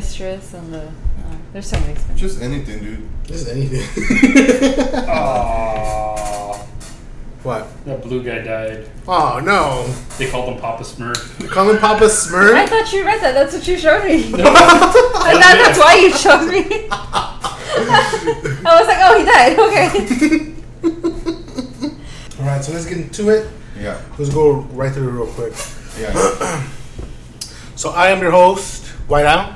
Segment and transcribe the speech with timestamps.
[0.00, 0.86] Mistress and the.
[0.86, 0.90] Uh,
[1.52, 2.18] there's so many spins.
[2.18, 3.06] Just anything, dude.
[3.24, 3.80] Just anything.
[5.06, 6.56] Aww.
[7.42, 7.66] what?
[7.84, 8.88] That blue guy died.
[9.06, 9.86] Oh, no.
[10.16, 11.36] They called him Papa Smurf.
[11.36, 12.54] They Call him Papa Smurf.
[12.54, 13.34] I thought you read that.
[13.34, 14.22] That's what you showed me.
[14.24, 14.38] and No.
[14.54, 16.88] that, that's why you showed me.
[18.64, 19.58] I was like, oh, he died.
[19.66, 19.90] Okay.
[22.40, 23.46] Alright, so let's get into it.
[23.78, 24.00] Yeah.
[24.18, 25.52] Let's go right through it real quick.
[25.98, 26.66] Yeah.
[27.76, 29.54] So, I am your host, White Owl.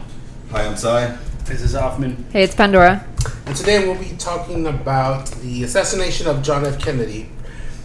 [0.54, 1.18] Hi, I'm Sai.
[1.46, 2.26] This is Hoffman.
[2.32, 3.04] Hey, it's Pandora.
[3.44, 6.78] And today we'll be talking about the assassination of John F.
[6.78, 7.28] Kennedy.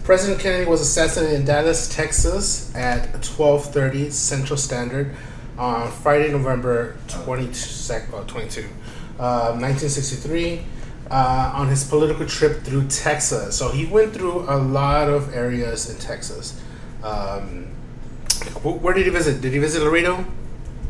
[0.04, 5.16] President Kennedy was assassinated in Dallas, Texas at 12:30 Central Standard
[5.58, 8.60] on Friday, November 22, sec- oh, 22
[9.18, 10.62] uh, 1963,
[11.10, 13.58] uh, on his political trip through Texas.
[13.58, 16.62] So he went through a lot of areas in Texas.
[17.02, 17.66] Um,
[18.62, 19.40] wh- where did he visit?
[19.40, 20.24] Did he visit Laredo?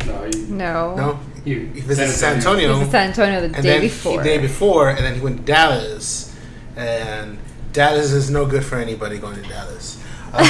[0.07, 0.95] No, he, No.
[0.97, 2.75] No, he, he visited San Antonio.
[2.79, 4.23] This is San Antonio the and day then before.
[4.23, 6.37] He, day before, and then he went to Dallas,
[6.77, 7.39] and
[7.73, 9.99] Dallas is no good for anybody going to Dallas.
[10.33, 10.41] wow.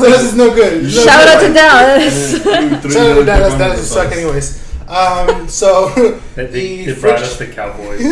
[0.00, 0.82] Dallas is no good.
[0.84, 1.28] No Shout good.
[1.28, 2.42] out to Dallas.
[2.42, 2.82] Shout out
[3.18, 3.54] to Dallas.
[3.54, 4.62] Dallas is suck anyways.
[4.88, 5.88] Um, so
[6.34, 8.02] They, the they, they brought us the Cowboys.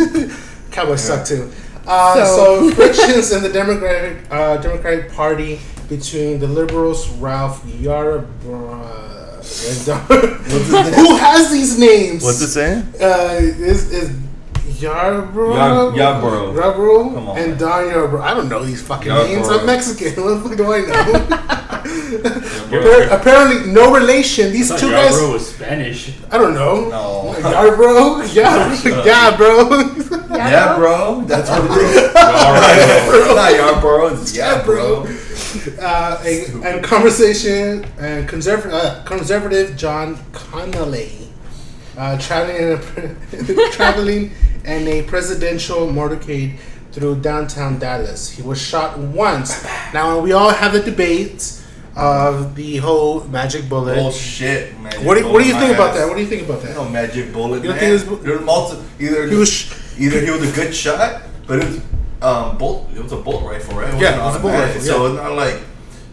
[0.71, 1.51] Cowboys suck too.
[1.85, 9.22] Uh, So- so, frictions in the Democratic uh, Democratic Party between the liberals, Ralph Yarborough.
[9.53, 12.23] Who has these names?
[12.23, 12.83] What's it saying?
[12.99, 14.19] Uh, is is
[14.81, 15.55] Yarborough?
[15.55, 16.53] Yar- Yarborough.
[16.55, 17.13] Yarborough?
[17.13, 17.59] Come on, And.
[17.59, 18.21] Don Yarborough.
[18.21, 19.27] I don't know these fucking Yarborough.
[19.35, 19.47] names.
[19.49, 20.13] I'm Mexican.
[20.23, 21.03] What the fuck do I know?
[22.71, 23.15] Yarborough.
[23.15, 24.51] Apparently, no relation.
[24.51, 25.11] These I two thought guys.
[25.13, 26.13] Yarborough was Spanish.
[26.31, 26.89] I don't know.
[26.89, 27.35] No.
[27.51, 28.21] Yarborough?
[28.33, 28.73] Yeah,
[29.05, 29.69] yeah, bro.
[30.33, 31.21] Yeah, bro.
[31.25, 32.13] That's what it is.
[32.13, 34.07] Not yeah, bro.
[34.07, 35.05] It's yeah, bro.
[35.79, 41.29] Uh, a, and conversation and conservative uh, conservative John Connolly
[41.97, 44.31] uh, traveling in a, traveling
[44.65, 46.57] in a presidential motorcade
[46.91, 48.29] through downtown Dallas.
[48.29, 49.63] He was shot once.
[49.93, 51.59] Now we all have the debate
[51.95, 53.95] of the whole magic bullet.
[53.95, 54.93] Bullshit, man.
[55.05, 56.07] What do, what do you think about that?
[56.07, 56.75] What do you think about that?
[56.75, 57.79] No magic bullet, You man.
[57.79, 61.21] think it was There was multi- either He was either he was a good shot,
[61.47, 61.81] but it was
[62.23, 62.89] um bolt.
[62.95, 63.93] It was a bolt rifle, right?
[63.93, 64.75] It Yeah, it was a bolt automatic.
[64.81, 65.57] rifle, So it's not like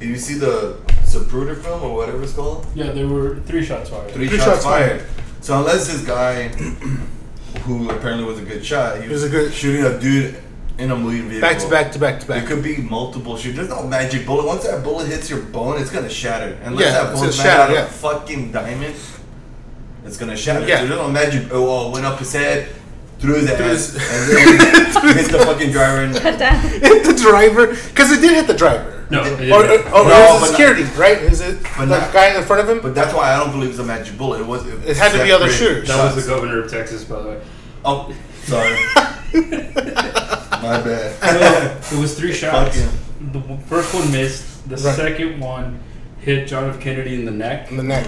[0.01, 2.67] if you see the Zapruder film or whatever it's called.
[2.75, 4.11] Yeah, there were three shots fired.
[4.13, 5.05] Three, Three shots, shots fired.
[5.41, 6.49] So unless this guy,
[7.65, 10.37] who apparently was a good shot, he was was, a good- shooting a dude
[10.79, 11.49] in a moving vehicle.
[11.49, 12.49] back to back to back to There back.
[12.49, 13.69] could be multiple shooters.
[13.69, 14.47] There's no magic bullet.
[14.47, 16.57] Once that bullet hits your bone, it's gonna shatter.
[16.65, 17.83] Unless Yeah, that it's made shatter, out yeah.
[17.85, 18.95] of fucking diamond,
[20.07, 20.67] it's gonna shatter.
[20.67, 20.81] Yeah.
[20.81, 21.49] So there's no magic.
[21.53, 22.69] Oh, well, went up his head,
[23.21, 26.03] threw his Through ass, his- and then hit the fucking driver.
[26.05, 26.15] And,
[26.83, 29.07] hit the driver because it did hit the driver.
[29.11, 29.49] No, It did.
[29.49, 31.19] it or, or, or No, it was but the not- security, right?
[31.19, 32.81] Is it But the not- guy in front of him?
[32.83, 34.41] but that's why I don't believe it's a magic bullet.
[34.41, 34.67] It was.
[34.67, 35.89] It, It had to be other shooters.
[35.89, 37.41] That was the governor of Texas, by the way.
[37.85, 38.15] Oh,
[38.45, 38.77] sorry.
[40.63, 41.83] My bad.
[41.85, 42.77] So it was three shots.
[42.81, 44.69] Fucking- The first one missed.
[44.69, 44.95] The Right.
[44.97, 45.81] second one
[46.21, 46.79] hit John F.
[46.81, 47.71] Kennedy in the neck.
[47.71, 48.07] in the neck.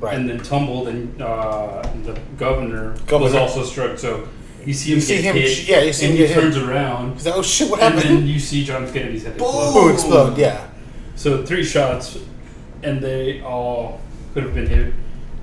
[0.00, 0.16] Right.
[0.16, 3.98] and then tumbled, and uh, the governor, was also struck.
[3.98, 4.26] So
[4.66, 6.34] you see him You see get him- hit, yeah, you see and him he get
[6.34, 6.40] hit.
[6.42, 8.04] turns around, He's like, oh shit, what happened?
[8.04, 8.92] and then you see John F.
[8.92, 9.46] Kennedy's head Boom.
[9.48, 9.72] explode.
[9.82, 10.66] Boom, explode, yeah.
[11.16, 12.18] So three shots,
[12.82, 14.00] and they all
[14.34, 14.92] could have been hit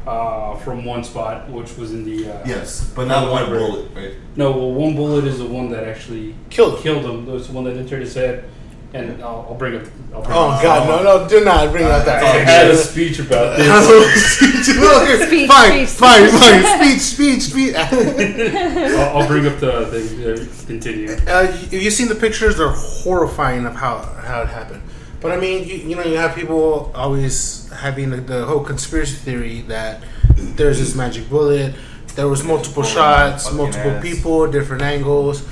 [0.08, 4.14] uh, from one spot, which was in the uh, Yes, but not one bullet, right?
[4.36, 6.82] No, well, one bullet is the one that actually Killed him.
[6.82, 7.26] killed him.
[7.26, 8.46] There's the one that entered his head,
[8.94, 9.90] and I'll, I'll bring it.
[10.14, 10.64] I'll bring Oh it.
[10.64, 12.24] god, no, no, do not bring out that.
[12.24, 13.68] I had a speech about this.
[15.30, 16.40] Speech, fine, speech, fine, speech.
[16.42, 17.00] fine.
[17.00, 17.76] Speech, speech, speech.
[17.76, 20.24] I'll, I'll bring up the thing.
[20.24, 21.12] Uh, continue.
[21.28, 24.82] uh, if you've seen the pictures, they're horrifying of how how it happened.
[25.22, 29.16] But I mean, you, you know, you have people always having the, the whole conspiracy
[29.18, 30.02] theory that
[30.36, 31.76] there's this magic bullet.
[32.16, 34.02] There was multiple shots, multiple ass.
[34.02, 35.46] people, different angles.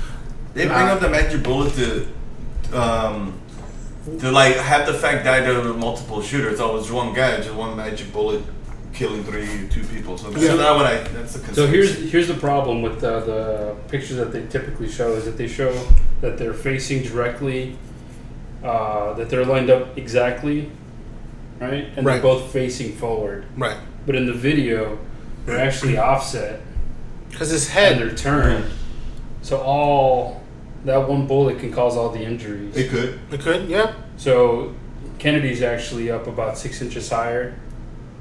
[0.54, 2.06] They bring Uh, up the magic bullet to,
[2.74, 3.38] um,
[4.20, 6.60] to like have the fact that there were multiple shooters.
[6.60, 8.42] Oh, it was one guy, just one magic bullet
[8.94, 10.16] killing three, two people.
[10.18, 10.38] So, Yeah.
[10.48, 14.16] so that one, I that's a So here's here's the problem with uh, the pictures
[14.16, 15.72] that they typically show is that they show
[16.20, 17.76] that they're facing directly,
[18.64, 20.70] uh, that they're lined up exactly,
[21.60, 22.14] right, and Right.
[22.14, 23.44] they're both facing forward.
[23.56, 23.76] Right.
[24.06, 24.98] But in the video,
[25.46, 26.60] they're actually offset
[27.30, 27.98] Because his and head.
[27.98, 28.64] they're turned.
[29.42, 30.42] So all
[30.84, 32.76] that one bullet can cause all the injuries.
[32.76, 33.18] it could.
[33.30, 33.94] It could, yeah.
[34.16, 34.74] So
[35.18, 37.58] Kennedy's actually up about six inches higher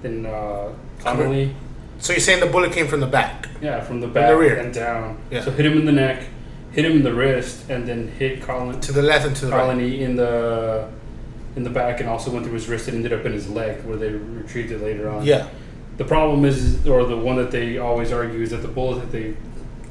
[0.02, 1.56] than uh, Connolly.
[2.00, 3.50] So you're saying the bullet came from the back?
[3.62, 4.58] Yeah, from the back, the rear.
[4.60, 5.18] and down.
[5.32, 5.42] Yeah.
[5.42, 6.28] So hit him in the neck,
[6.72, 9.52] hit him in the wrist, and then hit Colin To the left and to the
[9.52, 9.66] right.
[9.66, 10.88] Connolly in the
[11.56, 13.84] in the back, and also went through his wrist and ended up in his leg,
[13.84, 15.26] where they retrieved it later on.
[15.26, 15.48] Yeah.
[15.98, 19.12] The problem is, or the one that they always argue, is that the bullet that
[19.12, 19.36] they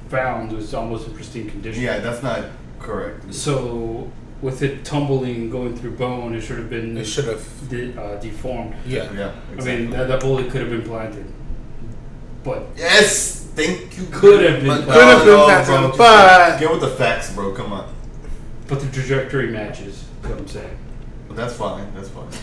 [0.09, 1.83] found was almost in pristine condition.
[1.83, 2.45] Yeah, that's not
[2.79, 3.33] correct.
[3.35, 4.11] So
[4.43, 7.43] with it tumbling, going through bone, it should have been It should have.
[7.69, 8.75] de- uh, deformed.
[8.87, 9.11] Yeah.
[9.13, 11.27] Yeah, I mean, that, that bullet could have been planted,
[12.45, 14.07] but yes, thank you.
[14.13, 14.69] Could have been.
[14.69, 17.53] But Could have been no, planted, bro, just but- get with the facts, bro.
[17.53, 17.93] Come on.
[18.69, 20.05] but the trajectory matches.
[20.23, 20.79] Is what I'm saying.
[21.29, 21.93] But that's fine.
[21.95, 22.29] That's fine.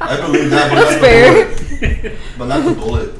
[0.00, 0.70] But I believe that.
[0.70, 2.00] But not That's the fair.
[2.08, 2.18] bullet.
[2.38, 3.14] But not the bullet.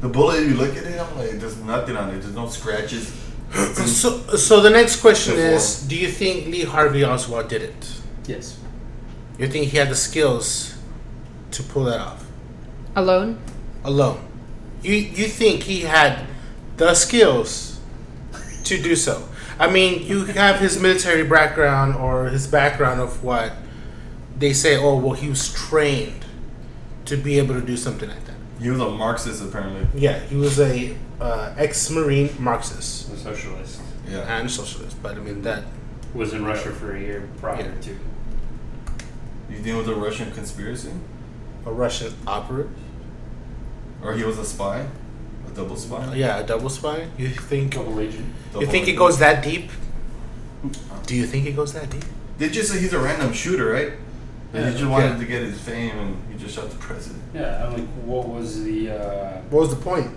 [0.00, 2.20] The bullet, you look at it, I'm like, there's nothing on it.
[2.20, 3.12] There's no scratches.
[3.86, 5.50] So, so the next question Before.
[5.52, 8.00] is: Do you think Lee Harvey Oswald did it?
[8.26, 8.58] Yes.
[9.38, 10.74] You think he had the skills
[11.52, 12.26] to pull that off
[12.96, 13.38] Alone?
[13.84, 14.20] alone?
[14.82, 16.26] You you think he had
[16.76, 17.78] the skills
[18.64, 19.26] to do so?
[19.58, 23.52] I mean, you have his military background or his background of what
[24.36, 24.76] they say.
[24.76, 26.24] Oh, well, he was trained
[27.06, 28.25] to be able to do something like that.
[28.60, 29.86] He was a Marxist, apparently.
[30.00, 33.80] Yeah, he was a uh, ex-marine Marxist A socialist.
[34.08, 34.38] Yeah.
[34.38, 34.96] and socialist.
[35.02, 35.64] But I mean that
[36.14, 37.80] Was in Russia for a year prior Yeah.
[37.82, 37.90] to.
[39.50, 40.90] You think with a Russian conspiracy?
[41.66, 42.70] a Russian operative.
[44.02, 44.86] Or he was a spy?
[45.46, 46.14] A double spy?
[46.14, 47.08] Yeah, a double spy.
[47.18, 48.24] You think Double agent.
[48.26, 49.70] you Double think it goes that deep?
[51.06, 52.04] Do you think it goes that deep?
[52.38, 53.92] They just say he's a random shooter, right?
[54.52, 54.70] And Yeah.
[54.70, 55.18] he just wanted Yeah.
[55.18, 57.22] to get his fame and he just shot the president.
[57.34, 60.10] Yeah, I'm like, what was the uh, What was the point?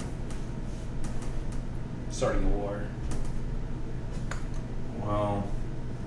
[2.12, 2.81] starting a war?
[5.02, 5.44] Wow.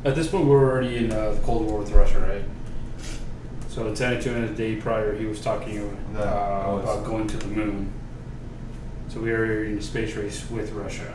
[0.05, 2.45] At this point, we're already in uh, the Cold War with Russia, right?
[3.69, 6.83] So in San Antonio, the day prior, he was talking uh, was.
[6.85, 7.91] about going to the moon.
[9.09, 11.13] So we are in a space race with Russia.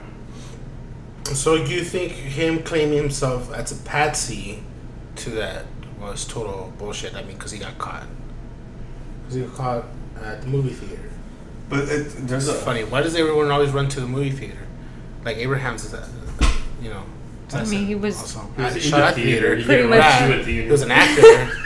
[1.26, 4.64] So you think him claiming himself as a patsy
[5.18, 5.66] to that
[6.00, 7.16] was total bullshit?
[7.16, 8.04] I mean, because he got caught.
[9.22, 9.86] Because he got caught
[10.24, 11.10] at the movie theater.
[11.70, 12.62] But it, there's It's a.
[12.62, 12.84] funny.
[12.84, 14.60] Why does everyone always run to the movie theater?
[15.26, 16.08] Like Abraham's is that,
[16.82, 17.04] you know.
[17.54, 19.56] I mean, he was- also He was in shot the at theater.
[19.56, 20.00] He Pretty much.
[20.00, 20.46] Right.
[20.46, 21.52] He was an actor.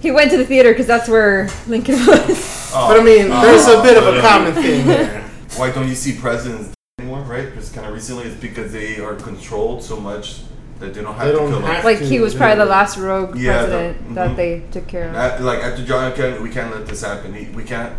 [0.00, 2.70] He went to the theater because that's where Lincoln was.
[2.74, 3.42] Oh, but I mean, oh.
[3.42, 5.20] there's a bit of a common thing there.
[5.56, 7.52] Why don't you see presidents anymore, right?
[7.54, 10.40] Just kind of recently, it's because they are controlled so much
[10.80, 11.94] that they don't have They to don't kill have them.
[11.94, 15.14] Like he was probably the last rogue Yeah, the- president that they took care of.
[15.14, 17.32] At- like after John Kennedy, we can't let this happen.
[17.34, 17.94] He, we can't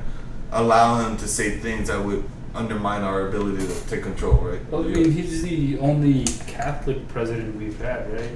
[0.52, 2.24] allow him to say things that would
[2.56, 4.60] undermine our ability to take control, right?
[4.72, 8.30] Well, I mean, he's the only Catholic president we've had, right?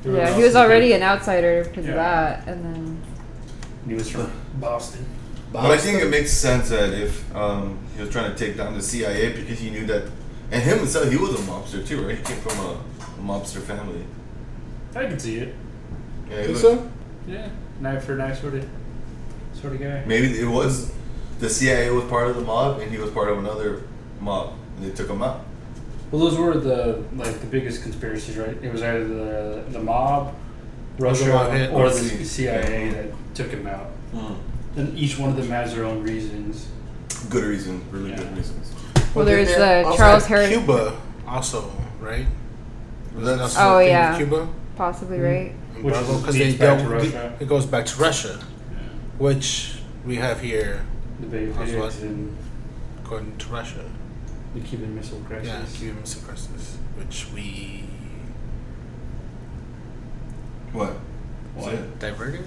[0.00, 1.90] Everyone Yeah, else he was already been- an outsider because Yeah.
[1.92, 2.98] of that, and then
[3.88, 5.04] He was from Boston.
[5.52, 8.74] But I think it makes sense that if um, he was trying to take down
[8.74, 10.02] the CIA because he knew that,
[10.50, 12.16] and him himself, he was a mobster too, right?
[12.16, 12.95] He came from a, a
[13.26, 14.04] mobster family.
[14.94, 15.54] I can see it.
[16.30, 16.90] Yeah, he Think looked- so?
[17.28, 17.48] Yeah,
[17.80, 18.66] knife for knife sort of,
[19.60, 20.02] sort of guy.
[20.06, 20.92] Maybe it was
[21.40, 23.82] the CIA was part of the mob and he was part of another
[24.20, 25.40] mob, and they took him out.
[26.10, 28.56] Well, those were the like the biggest conspiracies, right?
[28.62, 30.34] It was either the the mob,
[30.98, 33.86] Russia, mob or or the C- CIA that took him out.
[34.14, 34.34] Hmm.
[34.78, 36.68] And each one of them has their own reasons.
[37.28, 38.18] Good reasons, really Yeah.
[38.18, 38.70] good reasons.
[39.14, 40.94] Well, then there's they the Charles had Harris- Cuba,
[41.26, 42.26] also, right?
[43.24, 44.16] That's- Oh, thing yeah.
[44.16, 44.48] Cuba.
[44.76, 45.24] possibly mm.
[45.24, 45.52] right.
[45.82, 47.36] Which Embargo, 'cause they back to dealt- Russia.
[47.40, 48.38] It goes back to Russia,
[49.18, 50.82] which we have here
[51.20, 52.36] The Bay How's Pigs and
[53.08, 53.84] going to Russia.
[54.54, 55.48] the Cuban Missile Crisis.
[55.48, 57.84] Yeah, Cuban Missile Crisis, which we
[60.72, 60.90] What?
[61.54, 61.72] What?
[61.74, 61.98] Is it?
[61.98, 62.44] diverted.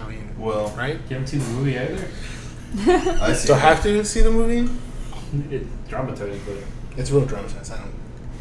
[0.00, 0.94] I mean, Well, right?
[1.08, 2.06] You haven't seen the movie either?
[3.22, 3.46] I see.
[3.48, 4.70] So I have to see the movie.
[5.50, 6.56] It's dramatized, but
[6.98, 7.72] It's real dramatized.
[7.72, 7.92] I don't.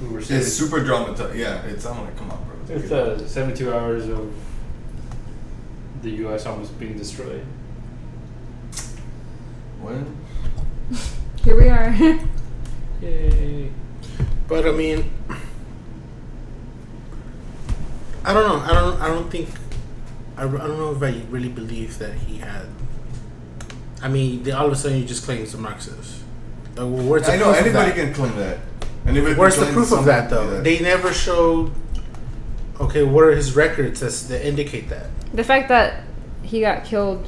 [0.01, 1.35] We were saying It's super dramatized.
[1.35, 1.85] Yeah, it's.
[1.85, 2.75] I'm like, come on, bro.
[2.75, 4.33] it's uh, 72 hours of
[6.01, 6.45] the U.S.
[6.45, 7.45] almost being destroyed.
[9.81, 10.15] When?
[11.43, 11.89] Here we are.
[13.01, 13.71] Yay!
[14.47, 15.11] But I mean,
[18.23, 18.59] I don't know.
[18.59, 19.01] I don't.
[19.01, 19.49] I don't think.
[20.37, 22.65] I, I don't know if I really believe that he had.
[24.01, 26.23] I mean, they, all of a sudden you just claim he's a Marxist.
[26.75, 27.95] Where's the I know anybody that?
[27.95, 28.59] can claim that.
[29.05, 30.49] Anybody Where's can the proof of that though?
[30.51, 30.63] that.
[30.63, 31.71] They never showed.
[32.79, 35.07] Okay, what are his records that, that indicate that?
[35.33, 36.03] the fact that
[36.43, 37.25] he got killed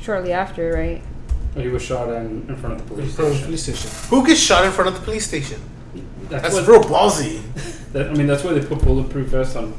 [0.00, 1.02] shortly after, right?
[1.56, 3.44] He was shot in, in front of the In police front of station.
[3.46, 3.90] police station.
[4.10, 5.60] Who gets shot in front of the police station?
[6.28, 7.42] That's, That's what, real ballsy.
[7.90, 9.74] That, I mean, that's why they put bulletproof vests on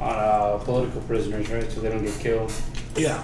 [0.00, 1.70] on uh, political prisoners, right?
[1.70, 2.52] So they don't get killed.
[2.96, 3.22] Yeah.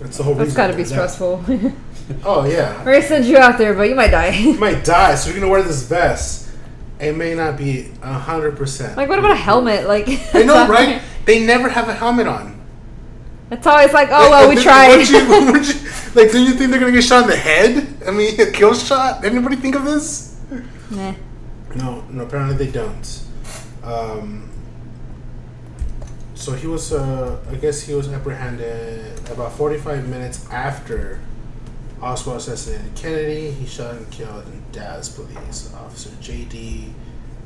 [0.00, 0.56] That's the whole That's reason.
[0.56, 0.88] got to be Yeah.
[0.88, 1.44] stressful.
[2.24, 2.78] Oh yeah.
[2.84, 4.28] We're gonna send you out there, but you might die.
[4.30, 6.48] You might die, so you're gonna wear this vest.
[7.00, 8.96] It may not be a hundred percent.
[8.96, 9.86] like, what about a helmet?
[9.86, 11.02] Like, I know, right?
[11.24, 12.54] They never have a helmet on.
[13.50, 14.88] It's always like, oh well, we Like, tried.
[14.96, 17.86] wouldn't you- wouldn't you- like, do you think they're gonna get shot in the head?
[18.06, 19.24] I mean, a kill shot.
[19.24, 20.40] Anybody think of this?
[20.90, 21.12] Nah.
[21.74, 22.22] No, no.
[22.24, 23.22] Apparently they don't.
[23.84, 24.48] Um,
[26.34, 26.92] so he was.
[26.92, 31.20] Uh, I guess he was apprehended about forty-five minutes after
[32.06, 33.50] Oswald assassinated Kennedy.
[33.50, 36.92] He shot and killed Dallas police officer J.D.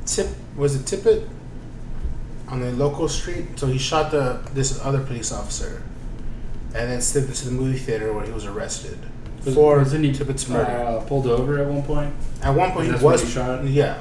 [0.05, 1.27] Tip was it Tippit
[2.47, 3.57] on the local street.
[3.57, 5.81] So he shot the this other police officer,
[6.75, 8.99] and then slipped into the movie theater where he was arrested
[9.45, 10.71] Was- for wasn't he Tippit's murder.
[10.71, 12.13] Uh, pulled over at one point.
[12.43, 13.63] At one point, he was he shot?
[13.65, 13.97] Yeah.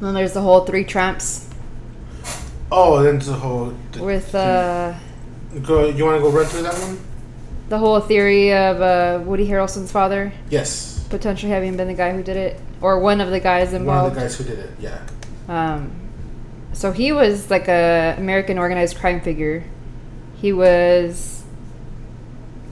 [0.00, 1.48] then there's the whole three tramps
[2.70, 3.74] Oh, then there's the whole.
[3.92, 4.94] The, with uh,
[5.62, 5.88] go.
[5.88, 6.98] You want to go run through that one?
[7.68, 11.04] The whole theory of uh, Woody Harrelson's father Yes.
[11.10, 14.08] potentially having been the guy who did it, or one of the guys One involved.
[14.10, 14.70] of the guys who did it.
[14.78, 15.00] Yeah.
[15.48, 15.90] Um,
[16.72, 19.64] so he was like a American organized crime figure.
[20.36, 21.42] He was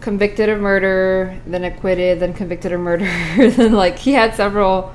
[0.00, 3.04] convicted of murder, then acquitted, then convicted of murder.
[3.36, 4.94] then like he had several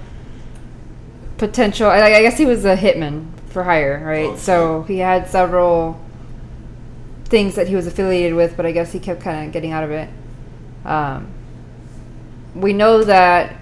[1.38, 1.88] potential.
[1.90, 4.28] I, I guess he was a hitman for hire, right?
[4.30, 4.38] Okay.
[4.40, 6.00] So he had several
[7.32, 9.86] things that he was affiliated with, but I guess he kept kind of getting out
[9.86, 10.10] of it.
[10.86, 11.30] Um,
[12.54, 13.56] we know that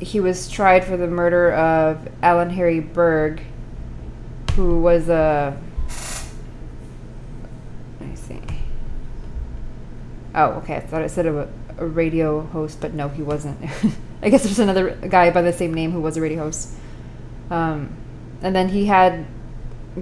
[0.00, 3.42] he was tried for the murder of Alan Harry Berg,
[4.54, 5.60] who was a.
[8.00, 8.40] Let me see.
[10.34, 10.76] Oh, okay.
[10.76, 13.60] I thought I said a, a radio host, but no, he wasn't.
[14.22, 16.70] I guess there's another guy by the same name who was a radio host.
[17.50, 17.94] Um,
[18.40, 19.26] and then he had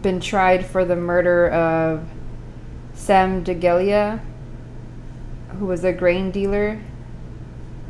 [0.02, 2.08] been tried for the murder of
[2.94, 4.20] Sam DeGelia,
[5.58, 6.80] who was a grain dealer.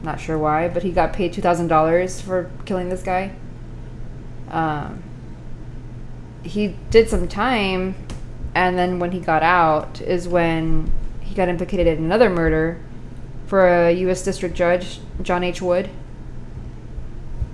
[0.02, 3.34] Not sure why, but he got paid two thousand dollars for killing this guy.
[4.50, 5.02] Um,
[6.42, 7.94] he did some time,
[8.54, 12.80] and then when he got out, is when he got implicated in another murder
[13.46, 14.22] for a U.S.
[14.22, 15.62] District Judge, John H.
[15.62, 15.88] Wood.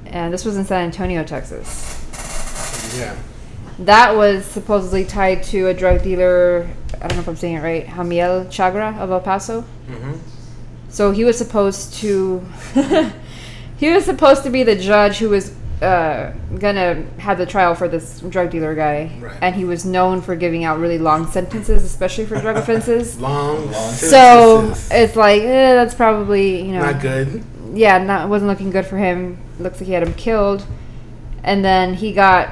[0.06, 1.99] And this was in San Antonio, Texas.
[2.99, 3.16] Yeah.
[3.79, 6.69] That was supposedly tied to a drug dealer.
[7.00, 7.87] I don't know if I'm saying it right.
[7.87, 9.62] Hamiel Chagra of El Paso.
[9.88, 10.12] Mm-hmm.
[10.88, 12.41] So he was supposed to.
[13.76, 17.88] he was supposed to be the judge who was uh, gonna have the trial for
[17.88, 19.37] this drug dealer guy, Right.
[19.41, 23.19] and he was known for giving out really long sentences, especially for drug offenses.
[23.19, 23.71] Long.
[23.73, 24.91] Long So sentences.
[24.93, 27.43] it's like eh, that's probably you know not good.
[27.73, 29.38] yeah, not wasn't looking good for him.
[29.59, 30.64] Looks like he had him killed,
[31.43, 32.50] and then he got.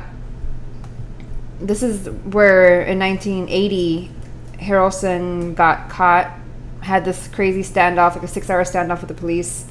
[1.61, 4.11] This is where in 1980,
[4.59, 6.31] Harrelson got caught,
[6.81, 9.67] had this crazy standoff, like a six-hour standoff with the police,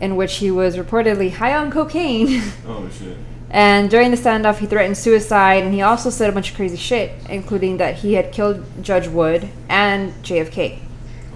[0.00, 2.42] in which he was reportedly high on cocaine.
[2.66, 3.16] Oh shit.
[3.52, 6.76] And during the standoff, he threatened suicide, and he also said a bunch of crazy
[6.76, 10.78] shit, including that he had killed Judge Wood and JFK.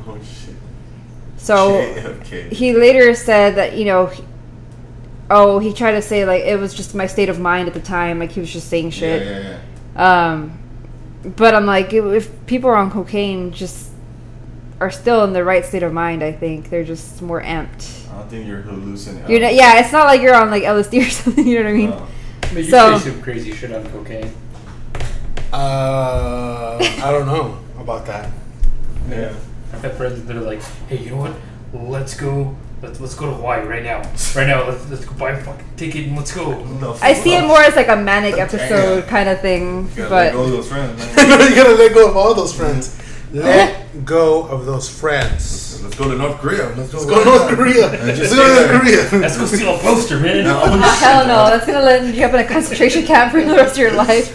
[0.06, 0.54] Oh shit.
[1.36, 2.52] So JFK.
[2.52, 4.12] he later said that you know
[5.30, 7.80] oh he tried to say like it was just my state of mind at the
[7.80, 9.58] time like he was just saying shit yeah,
[9.96, 10.30] yeah.
[10.30, 10.58] um
[11.36, 13.90] but i'm like if- if people are on cocaine just
[14.80, 18.18] are still in the right state of mind i think they're just more amped I
[18.18, 19.30] don't think you're hallucinating.
[19.30, 21.70] you're not, yeah it's not like you're on like lsd or something you know what
[21.70, 22.06] i mean No.
[22.42, 24.30] I mean, you So- say some crazy shit on cocaine.
[25.52, 28.30] Uh, I don't know about that.
[29.08, 29.32] Yeah.
[29.72, 31.32] I've had friends that are like, "Hey, you know what?
[31.72, 32.56] Let's go.
[32.84, 34.02] Let's let's go to Hawaii right now.
[34.36, 34.68] Right now.
[34.68, 36.62] Let's let's go buy a fucking ticket and let's go."
[37.00, 38.46] I see it more as like a manic Damn.
[38.46, 41.50] episode kind of thing You gotta let go of but those friends, man.
[41.50, 43.00] you gotta let go of all those friends.
[43.32, 45.82] Let go of those friends.
[45.82, 46.74] Let's go to North Korea.
[46.76, 47.88] Let's go, Let's go to North Korea.
[48.00, 48.80] And Let's go to North.
[48.82, 49.20] Korea.
[49.20, 50.44] Let's go steal a poster, man.
[50.44, 53.54] No, oh, hell no that's gonna let you up in a concentration camp for the
[53.54, 54.28] rest of your life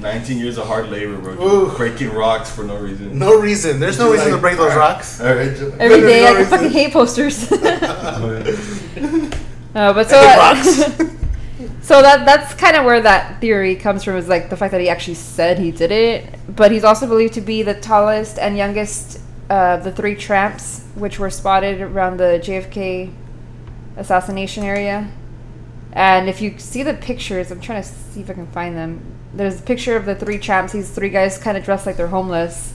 [0.00, 1.74] 19 years of hard labor, bro.
[1.76, 3.18] Breaking rocks for no reason.
[3.18, 3.80] No reason.
[3.80, 5.20] There's no Just reason to break those rocks.
[5.20, 5.54] All right.
[5.56, 7.50] just- Every day I no can fucking hate posters.
[9.74, 10.76] Uh, but so Hey, rocks.
[11.82, 14.80] so that that's kind of where that theory comes from is like the fact that
[14.80, 18.56] he actually said he did it, but he's also believed to be the tallest and
[18.56, 23.12] youngest of the three tramps which were spotted around the JFK
[23.96, 25.10] assassination area.
[25.92, 29.17] And if you see the pictures, I'm trying to see if I can find them.
[29.34, 30.72] There's a picture of the three tramps.
[30.72, 32.72] These three guys kind of dressed like they're homeless,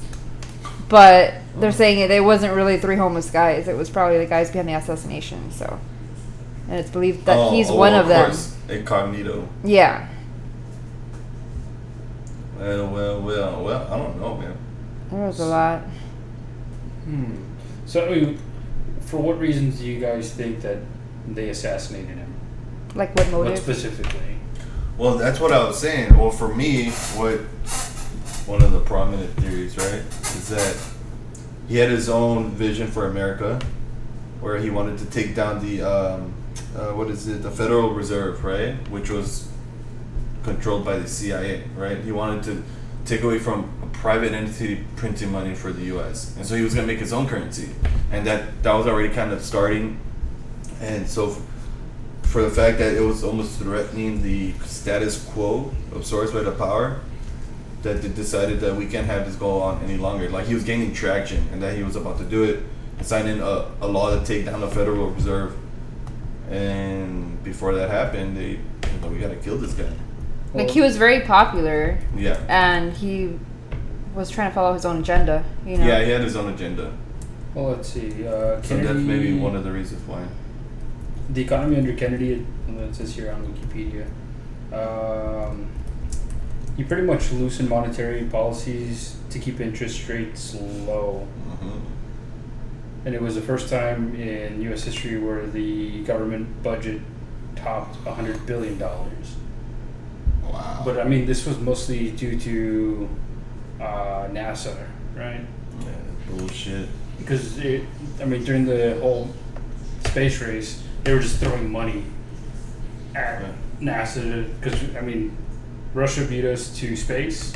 [0.89, 3.67] but they're saying it, it wasn't really three homeless guys.
[3.67, 5.51] It was probably the guys behind the assassination.
[5.51, 5.79] So,
[6.69, 8.25] and it's believed that Oh, he's oh, one of, them.
[8.27, 8.55] course.
[8.69, 9.47] Incognito.
[9.63, 10.07] Yeah,
[12.57, 13.87] Well, well, well, well.
[13.93, 14.57] I don't know, man.
[15.11, 15.81] there was a lot.
[17.05, 17.35] Hmm.
[17.85, 18.39] So, I mean,
[19.01, 20.77] for what reasons do you guys think that
[21.27, 22.33] they assassinated him?
[22.95, 23.53] Like what motive?
[23.53, 24.37] What specifically?
[24.95, 26.15] Well, that's what I was saying.
[26.15, 27.39] Well, for me, what
[28.45, 30.03] one of the prominent theories, right,
[30.35, 30.77] is that
[31.67, 33.59] he had his own vision for America,
[34.39, 36.33] where he wanted to take down the um,
[36.75, 39.47] uh, what is it, the Federal Reserve, right, which was
[40.43, 41.97] controlled by the CIA, right?
[41.97, 42.63] He wanted to
[43.05, 46.35] take away from a private entity printing money for the U.S.
[46.37, 47.69] and so he was gonna make his own currency,
[48.11, 49.99] and that that was already kind of starting,
[50.81, 51.35] and so.
[52.33, 56.41] F- for the fact that it was almost threatening the status quo of sorts by
[56.41, 56.99] the power,
[57.83, 60.29] that they decided that we can't have this go on any longer.
[60.29, 62.63] Like he was gaining traction, and that he was about to do it,
[62.97, 65.55] and sign in a, a law to take down the Federal Reserve.
[66.49, 69.91] And before that happened, they, you know, we gotta kill this guy.
[70.53, 72.39] Like he was very popular, Yeah.
[72.47, 73.39] and he
[74.13, 75.43] was trying to follow his own agenda.
[75.65, 75.85] You know.
[75.87, 76.91] Yeah, he had his own agenda.
[77.55, 78.27] Well, let's see.
[78.27, 80.23] Uh, So Kennedy, that's maybe one of the reasons why.
[81.33, 82.45] The economy under Kennedy.
[82.67, 84.05] It says here on Wikipedia.
[84.73, 85.67] Um,
[86.77, 91.27] he pretty much loosened monetary policies to keep interest rates low.
[91.59, 91.79] hmm
[93.05, 94.83] And it was the first time in U.S.
[94.83, 97.01] history where the government budget
[97.55, 98.79] topped $100 billion.
[98.79, 100.81] Wow.
[100.85, 103.09] But I mean, this was mostly due to
[103.79, 105.41] uh, NASA, right?
[105.81, 105.87] yeah,
[106.29, 106.87] bullshit.
[107.17, 107.83] Because, it,
[108.21, 109.29] I mean, during the whole
[110.05, 112.03] space race, they were just throwing money
[113.15, 113.51] at Yeah.
[113.79, 114.47] NASA.
[114.59, 115.35] Because, I mean,
[115.93, 117.53] Russia beat us to space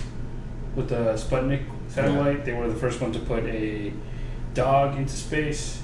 [0.75, 2.45] with the Sputnik satellite.
[2.45, 3.91] They were the first one to put a
[4.53, 5.81] dog into space.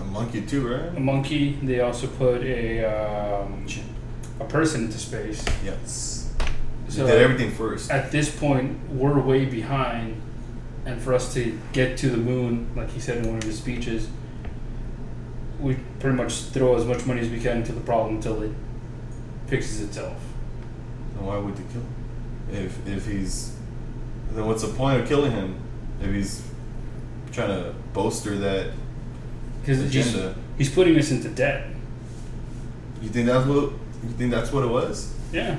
[0.00, 0.96] A monkey too, right?
[0.96, 1.58] a monkey.
[1.62, 3.66] They also put a um,
[4.40, 5.44] a person into space.
[5.64, 6.32] Yes.
[6.88, 7.90] So they did everything first.
[7.90, 10.20] at this point, we're way behind,
[10.86, 13.58] and for us to get to the moon, like he said in one of his
[13.58, 14.08] speeches,
[15.60, 18.52] we pretty much throw as much money as we can into the problem until it
[19.46, 20.16] fixes itself.
[21.14, 21.94] Then why would they kill him?
[22.50, 23.54] If if he's
[24.32, 25.60] then what's the point of killing him?
[26.00, 26.42] If he's
[27.32, 28.70] trying to bolster that
[29.60, 30.34] Because he's, agenda.
[30.56, 31.66] he's putting us into debt.
[33.02, 33.72] You think that's what
[34.04, 35.14] you think that's what it was?
[35.32, 35.58] Yeah.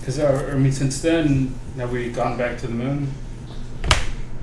[0.00, 3.10] Because I mean, since then, have we gone back to the moon?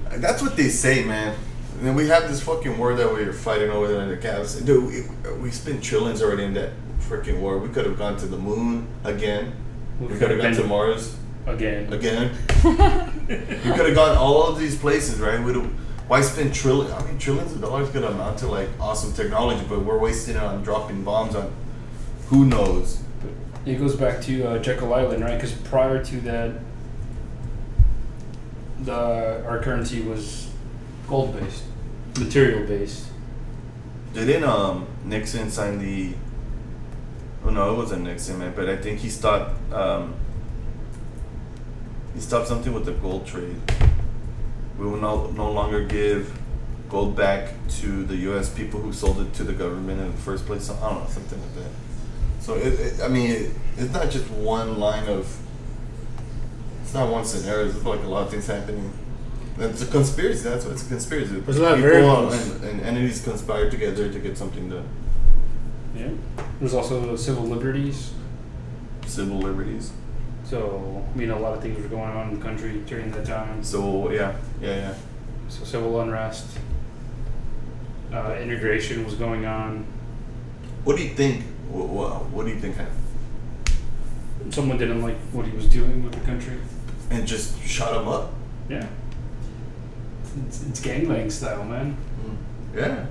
[0.10, 1.38] That's what they say, man.
[1.82, 4.54] And then we have this fucking war that we're fighting over there in the caps.
[4.54, 7.58] Dude, we, we spent trillions already in that freaking war.
[7.58, 9.56] We could have gone to the moon again.
[10.00, 11.18] We could have gone to Mars
[11.48, 11.92] again.
[11.92, 12.38] again.
[12.64, 15.44] we could have gone all of these places, right?
[15.44, 15.56] We'd
[16.08, 16.92] why spend trillions?
[16.92, 20.44] I mean, trillions of dollars could amount to like awesome technology, but we're wasting it
[20.44, 21.52] on dropping bombs on
[22.28, 23.02] who knows.
[23.66, 25.34] It goes back to uh, Jekyll Island, right?
[25.34, 26.60] Because prior to that,
[28.84, 30.48] the our currency was
[31.08, 31.64] gold based,
[32.20, 33.08] material based.
[34.14, 36.14] Didn't um Nixon sign the?
[37.46, 38.54] Oh no, it wasn't Nixon, man.
[38.56, 39.56] But I think he stopped.
[39.74, 40.16] Um,
[42.14, 43.56] he stopped something with the gold trade.
[44.78, 46.38] We will no no longer give
[46.90, 48.50] gold back to the U.S.
[48.50, 50.66] people who sold it to the government in the first place.
[50.66, 51.72] So, I don't know, something like that.
[52.42, 55.38] So it, it I mean, it, it's not just one line of.
[56.82, 57.68] It's not one scenario.
[57.68, 58.92] It's like a lot of things happening.
[59.60, 60.44] It's a conspiracy.
[60.44, 61.40] That's what it's a conspiracy.
[61.40, 64.88] There's a lot of People and, and entities conspire together to get something done.
[65.96, 66.10] Yeah.
[66.60, 68.14] There's also civil liberties.
[69.06, 69.92] Civil liberties.
[70.44, 73.26] So I mean, a lot of things were going on in the country during that
[73.26, 73.64] time.
[73.64, 74.96] So yeah, yeah, yeah.
[75.50, 76.58] So civil unrest,
[78.14, 79.86] uh, integration was going on.
[80.84, 81.44] What do you think?
[81.70, 82.98] What, what, what do you think happened?
[84.50, 86.58] Someone didn't like what he was doing with the country.
[87.10, 88.34] And just shot him up?
[88.70, 88.88] Yeah.
[90.48, 91.92] It's, it's gangland style, man.
[91.94, 92.78] Hmm.
[92.78, 93.06] Yeah.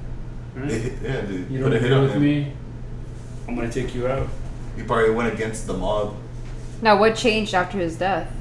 [0.54, 0.68] Right?
[0.68, 2.22] They yeah, they You put don't a hit agree on with him.
[2.22, 2.52] me.
[3.48, 4.28] I'm gonna take you out.
[4.76, 6.14] He probably went against the mob.
[6.82, 8.32] Now, what changed after his death?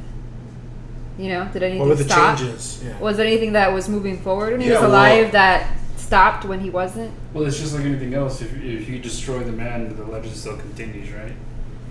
[1.18, 2.38] You know, did anything What were the stop?
[2.38, 2.82] changes?
[2.86, 2.98] Yeah.
[3.00, 6.46] Was there anything that was moving forward when he Yeah, was well- alive that stopped
[6.46, 7.12] when he wasn't?
[7.34, 8.42] Well, it's just like anything else.
[8.42, 11.34] If, if you destroy the man, the legend still continues, right?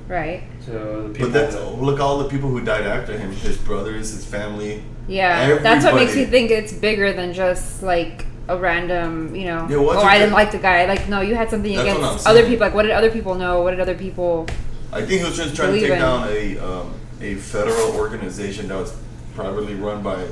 [0.09, 0.43] Right.
[0.65, 1.31] So the people.
[1.31, 3.31] But that's look all the people who died after him.
[3.33, 4.83] His brothers, his family.
[5.07, 6.49] Yeah, that's what makes me Everybody.
[6.49, 9.67] think it's bigger than just like a random, you know.
[9.69, 10.87] Yeah, oh, I didn't like the guy.
[10.87, 12.67] Like, no, you had something That's what I'm against other people.
[12.67, 13.63] Like, what did other people know?
[13.63, 14.47] What did other people?
[14.93, 15.99] I think he was just trying to Believe take in.
[15.99, 18.97] down a um, a federal organization that was
[19.35, 20.27] privately run by,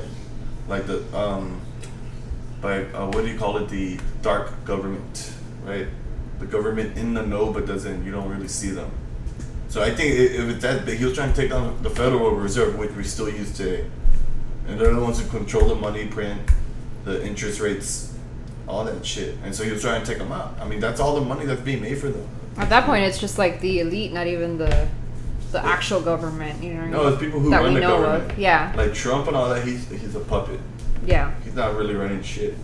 [0.67, 1.61] like the um,
[2.61, 3.69] by uh, what do you call it?
[3.69, 5.87] The dark government, right?
[6.39, 8.91] The government in the know, but doesn't you don't really see them.
[9.69, 12.31] So I think if it's that big, he was trying to take down the Federal
[12.31, 13.85] Reserve, which we still use today,
[14.67, 16.41] and they're the ones who control the money print,
[17.03, 18.13] the interest rates,
[18.67, 19.35] all that shit.
[19.43, 20.55] And so he was trying to take them out.
[20.61, 22.27] I mean, that's all the money that's being made for them.
[22.57, 24.87] At that point, it's just like the elite, not even the
[25.51, 26.61] the actual government.
[26.63, 26.79] You know.
[26.81, 28.31] What I No, it's people who that run we the know government.
[28.31, 28.39] of.
[28.39, 28.73] Yeah.
[28.75, 30.59] Like Trump and all that, he's he's a puppet.
[31.05, 31.33] Yeah.
[31.43, 32.55] He's not really running shit.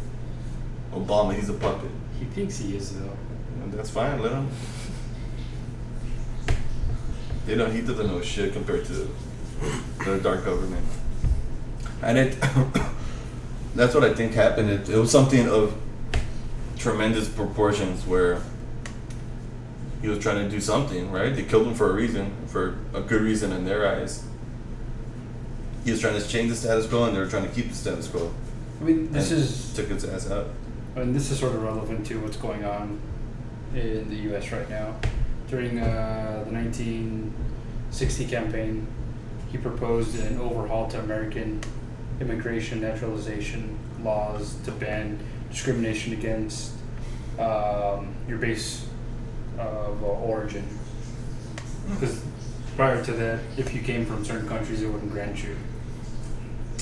[0.93, 1.89] Obama, he's a puppet.
[2.19, 3.15] He thinks he is though.
[3.61, 4.49] And that's fine, let him.
[7.45, 7.71] They don't.
[7.71, 9.09] He doesn't know shit compared to
[10.05, 10.85] the dark government.
[12.01, 12.37] And it.
[13.75, 14.69] that's what I think happened.
[14.69, 15.75] It, it was something of
[16.77, 18.41] tremendous proportions where
[20.01, 21.35] he was trying to do something, right?
[21.35, 24.25] They killed him for a reason, for a good reason in their eyes.
[25.85, 27.75] He was trying to change the status quo, and they were trying to keep the
[27.75, 28.33] status quo.
[28.79, 30.47] I mean, this is took its ass out.
[30.95, 32.99] I and this is sort of relevant to what's going on
[33.73, 34.51] in the U.S.
[34.51, 34.95] right now.
[35.53, 38.87] During uh, the 1960 campaign,
[39.51, 41.61] he proposed an overhaul to American
[42.19, 45.19] immigration naturalization laws to ban
[45.51, 46.71] discrimination against
[47.37, 48.87] um, your base
[49.59, 50.67] of uh, origin.
[51.87, 52.25] Because
[52.75, 55.55] prior to that, if you came from certain countries, it wouldn't grant you.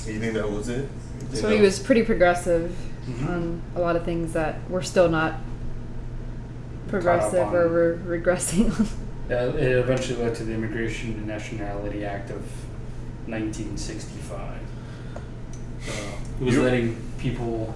[0.05, 0.87] You think that was it?
[1.33, 2.73] So he was pretty progressive
[3.05, 3.29] Mhm.
[3.29, 5.41] on a lot of things that we're still not
[6.91, 8.87] progressive or we're regressing.
[9.29, 12.41] Yeah, it eventually led to the Immigration and Nationality Act of
[13.27, 14.59] 1965.
[15.85, 15.95] So uh,
[16.41, 17.73] it was You- letting people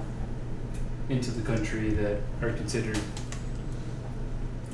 [1.08, 2.98] into the country that are considered.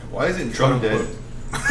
[0.09, 1.07] Why isn't Trump dead?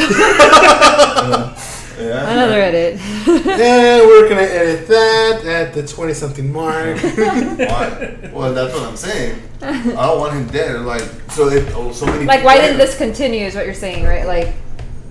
[1.98, 2.30] yeah.
[2.30, 3.00] Another edit.
[3.26, 6.98] and we're gonna edit that at the twenty something mark.
[7.00, 8.30] Why?
[8.32, 9.42] Well, that's what I'm saying.
[9.60, 10.80] I don't want him dead.
[10.82, 12.24] Like, so if oh, so many.
[12.24, 13.44] like, why didn't this continue?
[13.44, 14.26] Is what you're saying, right?
[14.26, 14.54] Like,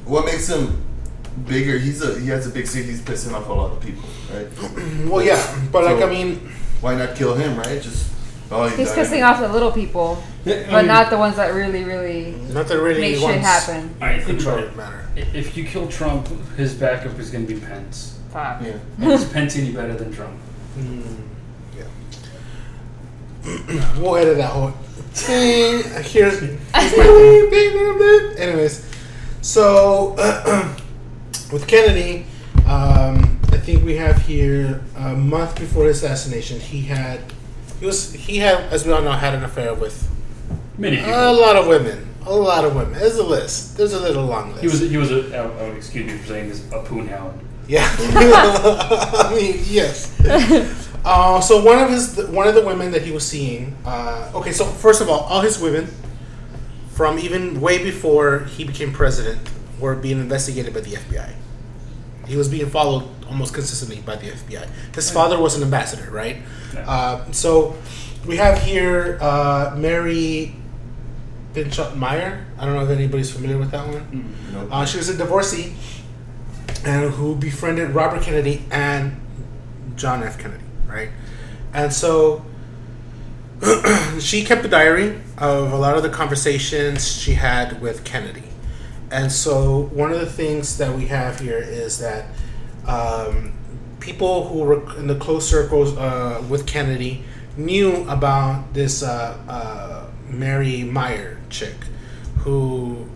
[0.05, 0.81] What makes him
[1.47, 1.77] bigger?
[1.77, 2.89] He's a he has a big city.
[2.89, 4.03] He's pissing off a lot of people,
[4.33, 4.47] right?
[5.09, 6.37] well, yeah, but like I mean,
[6.81, 7.81] Why not kill him, right?
[7.81, 8.11] Just
[8.51, 9.05] oh, he he's died.
[9.05, 13.01] pissing off the little people, but not the ones that really, really not that really
[13.01, 13.95] make shit happen.
[14.01, 14.77] I think control about it.
[14.77, 15.07] matter.
[15.33, 18.19] If you kill Trump, his backup is going to be Pence.
[18.29, 18.61] Fuck.
[18.61, 18.77] Yeah.
[18.99, 20.37] And is Pence any better than Trump?
[20.77, 21.11] Mm, yeah.
[23.97, 24.71] we'll edit that whole
[25.13, 25.83] thing.
[26.03, 26.41] Here's, here's
[26.73, 28.37] my thing.
[28.37, 28.85] Anyways,
[29.41, 30.13] so
[31.51, 32.25] with Kennedy,
[32.67, 36.59] um, I think we have here a month before his assassination.
[36.59, 37.21] He had
[37.79, 40.07] he was he had, as we all know, had an affair with
[40.77, 41.11] Many people.
[41.13, 42.05] a lot of women.
[42.25, 42.93] A lot of women.
[42.93, 43.77] There's a list.
[43.77, 44.61] There's a little long list.
[44.61, 47.39] he was he was a oh, oh, excuse me for saying this a poon hound.
[47.69, 50.19] Yeah, I mean yes.
[51.05, 53.77] Uh, so one of his one of the women that he was seeing.
[53.85, 55.87] Uh, okay, so first of all, all his women,
[56.89, 59.39] from even way before he became president,
[59.79, 61.31] were being investigated by the FBI.
[62.25, 64.67] He was being followed almost consistently by the FBI.
[64.95, 66.37] His father was an ambassador, right?
[66.73, 66.89] Yeah.
[66.89, 67.77] Uh, so
[68.25, 70.55] we have here uh, Mary
[71.53, 72.45] Pinchot Meyer.
[72.57, 74.01] I don't know if anybody's familiar with that one.
[74.11, 74.53] Mm.
[74.53, 74.69] Nope.
[74.71, 75.75] Uh, she was a divorcee
[76.85, 79.19] and who befriended Robert Kennedy and
[79.95, 80.37] John F.
[80.37, 81.09] Kennedy, right?
[81.73, 82.45] And so
[84.19, 88.43] she kept a diary of a lot of the conversations she had with Kennedy.
[89.11, 92.25] And so one of the things that we have here is that
[92.85, 93.53] um,
[93.99, 97.23] people who were in the close circles uh, with Kennedy
[97.57, 101.75] knew about this uh, uh, Mary Meyer chick
[102.39, 103.09] who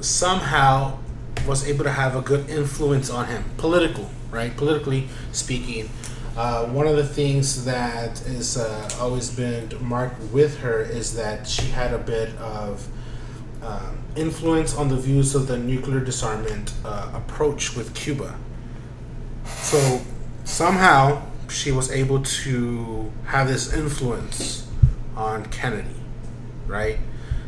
[0.00, 0.98] somehow
[1.46, 4.56] was able to have a good influence on him, political, right?
[4.56, 5.88] Politically speaking.
[6.36, 11.46] Uh, one of the things that is uh, always been marked with her is that
[11.46, 12.86] she had a bit of
[13.62, 18.34] um, influence on the views of the nuclear disarmament uh, approach with Cuba.
[19.44, 20.00] So
[20.44, 24.66] somehow she was able to have this influence
[25.14, 26.00] on Kennedy,
[26.66, 26.98] right?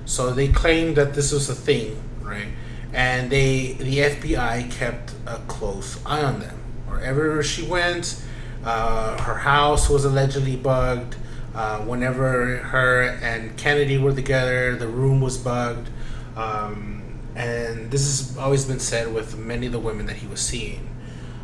[0.04, 2.48] So they claimed that this was a thing, right?
[2.94, 6.56] And they, the FBI kept a close eye on them.
[6.88, 8.22] Wherever she went,
[8.64, 11.16] Uh, her house was allegedly bugged.
[11.54, 15.90] Uh, whenever her and Kennedy were together, the room was bugged.
[16.34, 17.02] Um,
[17.36, 20.88] and this has always been said with many of the women that he was seeing.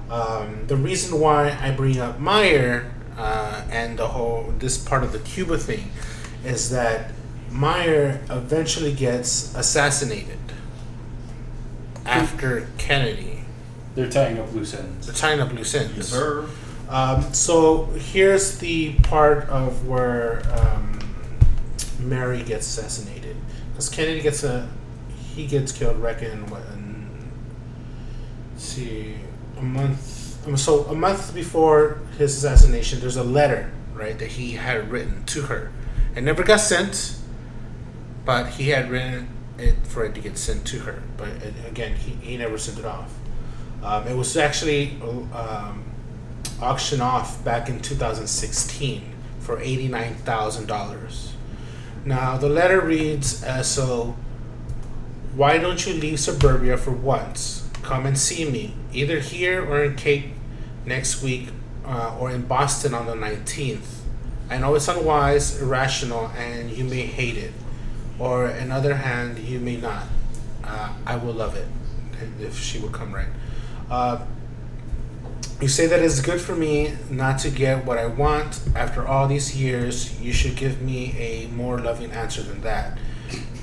[0.09, 5.13] Um, the reason why I bring up Meyer uh, and the whole this part of
[5.13, 5.91] the Cuba thing
[6.43, 7.13] is that
[7.51, 10.39] Meyer eventually gets assassinated
[12.11, 13.45] after Kennedy.
[13.95, 15.07] They're tying up loose ends.
[15.07, 15.97] The tying up loose ends.
[15.97, 16.47] Yes, sir.
[16.89, 20.99] Um, so here's the part of where um,
[22.01, 23.37] Mary gets assassinated
[23.73, 24.69] because Kennedy gets a
[25.35, 25.99] he gets killed.
[26.01, 26.63] Reckon what?
[26.75, 27.31] in-
[28.53, 29.15] let's see,
[29.59, 30.47] a month.
[30.47, 35.25] um, So a month before his assassination, there's a letter right that he had written
[35.27, 35.71] to her.
[36.17, 37.17] It never got sent,
[38.25, 39.29] but he had written
[39.61, 41.03] it for it to get sent to her.
[41.17, 43.13] But it, again, he, he never sent it off.
[43.83, 45.85] Um, it was actually um,
[46.61, 49.03] auctioned off back in 2016
[49.39, 51.33] for $89,000.
[52.05, 54.17] Now, the letter reads so
[55.35, 57.69] Why don't you leave suburbia for once?
[57.83, 60.27] Come and see me, either here or in Cape
[60.85, 61.49] next week
[61.85, 64.01] uh, or in Boston on the 19th.
[64.51, 67.53] I know it's unwise, irrational, and you may hate it.
[68.21, 70.05] Or, on other hand, you may not.
[70.63, 71.67] Uh, I will love it
[72.39, 73.33] if she would come right.
[73.91, 74.25] Uh,
[75.61, 78.61] you say that it's good for me not to get what I want.
[78.75, 82.99] After all these years, you should give me a more loving answer than that.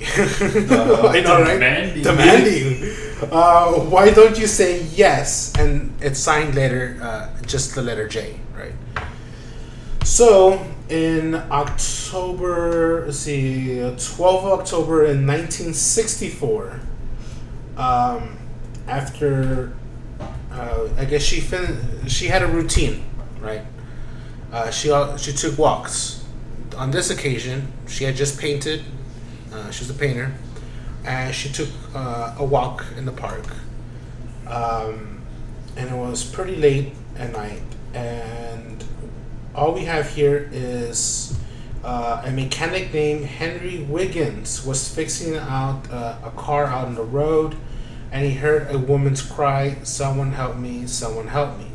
[0.00, 1.54] I know, right?
[1.54, 2.02] demanding.
[2.02, 2.94] Demanding.
[3.32, 5.52] Uh, why don't you say yes?
[5.58, 8.74] And it's signed later, uh, just the letter J, right?
[10.04, 16.80] So in October, let's see, uh, 12 of October in 1964,
[17.76, 18.38] um,
[18.86, 19.72] after
[20.50, 23.04] uh, I guess she fin- she had a routine,
[23.40, 23.62] right?
[24.52, 26.24] Uh, she she took walks.
[26.76, 28.82] On this occasion, she had just painted.
[29.52, 30.32] Uh, she was a painter,
[31.04, 33.46] and she took uh, a walk in the park.
[34.46, 35.20] Um,
[35.76, 37.62] and it was pretty late at night,
[37.94, 38.84] and
[39.58, 41.36] all we have here is
[41.82, 47.02] uh, a mechanic named Henry Wiggins was fixing out uh, a car out on the
[47.02, 47.56] road,
[48.12, 50.86] and he heard a woman's cry, "Someone help me!
[50.86, 51.66] Someone help me!"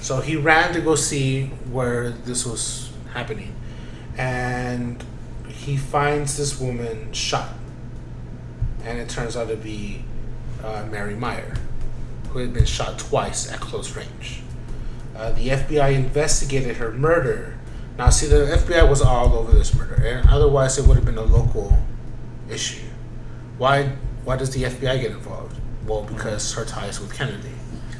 [0.00, 3.54] So he ran to go see where this was happening,
[4.18, 5.04] and
[5.46, 7.50] he finds this woman shot,
[8.82, 10.04] and it turns out to be
[10.64, 11.54] uh, Mary Meyer,
[12.30, 14.41] who had been shot twice at close range.
[15.22, 17.56] Uh, the FBI investigated her murder.
[17.96, 21.16] Now, see, the FBI was all over this murder, and otherwise it would have been
[21.16, 21.78] a local
[22.50, 22.88] issue.
[23.56, 23.92] Why?
[24.24, 25.60] Why does the FBI get involved?
[25.86, 27.54] Well, because her ties with Kennedy,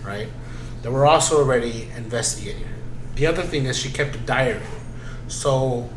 [0.04, 0.26] right?
[0.82, 2.74] They were also already investigating her.
[3.14, 4.66] The other thing is she kept a diary.
[5.28, 5.90] So,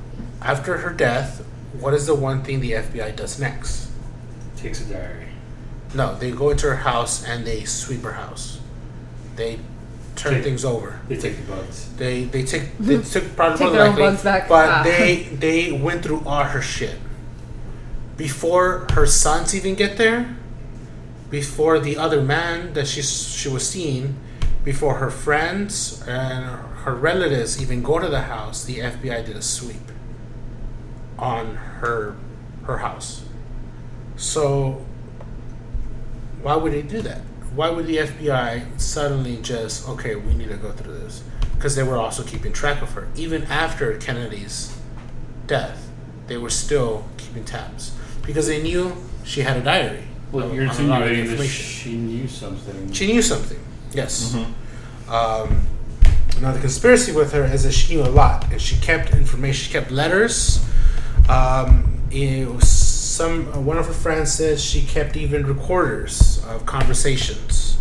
[0.43, 1.43] after her death,
[1.79, 3.89] what is the one thing the FBI does next?
[4.57, 5.29] Takes a diary.
[5.95, 8.59] No, they go into her house and they sweep her house.
[9.35, 9.57] They
[10.15, 10.99] turn Take- things over.
[11.09, 11.89] They take the bugs.
[11.97, 14.47] They they took they took probably Take more their own likely, bugs back.
[14.49, 14.83] but Ah.
[14.83, 16.95] they they went through all her shit
[18.17, 20.35] before her sons even get there,
[21.29, 24.15] before the other man that she she was seeing,
[24.63, 26.45] before her friends and
[26.85, 28.63] her relatives even go to the house.
[28.63, 29.91] The FBI did a sweep
[31.19, 32.15] on her
[32.63, 33.23] her house.
[34.15, 34.85] So
[36.41, 37.21] why would they do that?
[37.55, 41.23] Why would the FBI suddenly just okay, we need to go through this?
[41.55, 44.77] Because they were also keeping track of her, even after Kennedy's
[45.47, 45.89] death.
[46.27, 47.93] They were still keeping tabs
[48.25, 50.03] because they knew she had a diary.
[50.31, 52.91] Well, on- you're on a lot insinuating that she knew something.
[52.91, 53.59] She knew something.
[53.93, 54.33] Yes.
[55.07, 55.67] Um,
[56.41, 59.67] now the conspiracy with her is that she knew a lot, and she kept information.
[59.67, 60.65] She kept letters.
[61.29, 62.67] Um, it was
[63.15, 67.77] some uh, one of her friends says she kept even recorders of conversations.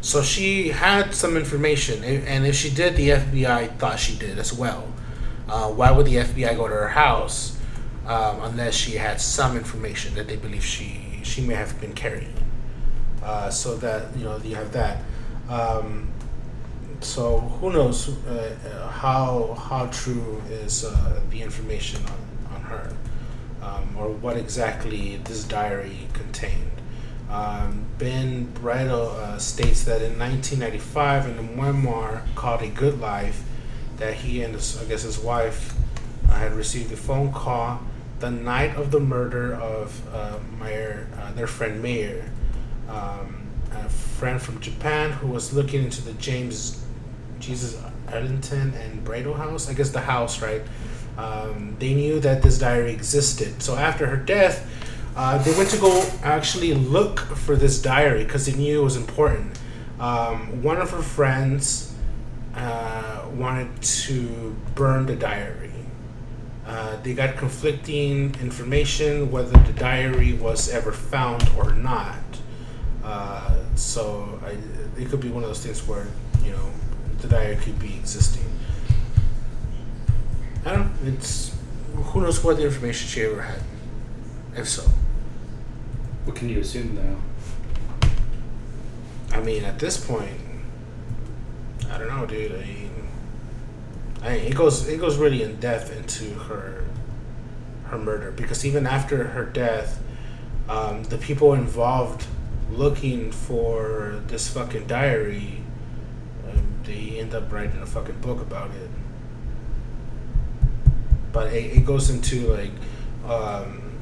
[0.00, 4.52] So she had some information, and if she did, the FBI thought she did as
[4.52, 4.92] well.
[5.48, 7.58] Uh, why would the FBI go to her house
[8.06, 12.34] um, unless she had some information that they believe she she may have been carrying?
[13.22, 15.02] Uh, so that you know you have that.
[15.48, 16.12] Um,
[17.00, 22.92] so who knows uh, uh, how how true is uh, the information on, on her,
[23.68, 26.70] um, or what exactly this diary contained.
[27.30, 33.42] Um, ben Bradlee uh, states that in 1995, in a memoir called "A Good Life,"
[33.98, 35.74] that he and his, I guess his wife
[36.28, 37.80] uh, had received a phone call
[38.20, 42.30] the night of the murder of uh, Meyer, uh, their friend Meyer,
[42.88, 46.84] um, a friend from Japan who was looking into the James
[47.38, 49.68] Jesus Angleton and Bradlee House.
[49.68, 50.62] I guess the house, right?
[51.18, 53.60] Um, they knew that this diary existed.
[53.60, 54.64] So after her death,
[55.16, 58.96] uh, they went to go actually look for this diary because they knew it was
[58.96, 59.58] important.
[59.98, 61.92] Um, one of her friends
[62.54, 65.72] uh, wanted to burn the diary.
[66.64, 72.16] Uh, they got conflicting information whether the diary was ever found or not.
[73.02, 74.50] Uh, so I,
[75.00, 76.06] it could be one of those things where
[76.44, 76.70] you know
[77.18, 78.37] the diary could be existing.
[80.68, 80.92] I don't.
[81.06, 81.56] It's
[81.94, 83.62] who knows what information she ever had,
[84.54, 84.82] if so.
[86.24, 88.08] What can you assume though?
[89.32, 90.38] I mean, at this point,
[91.90, 92.52] I don't know, dude.
[92.52, 92.90] I mean,
[94.22, 96.84] I mean, it goes it goes really in depth into her
[97.86, 100.02] her murder because even after her death,
[100.68, 102.26] um, the people involved
[102.70, 105.62] looking for this fucking diary,
[106.46, 108.90] um, they end up writing a fucking book about it.
[111.32, 112.70] But it, it goes into like
[113.26, 113.92] um,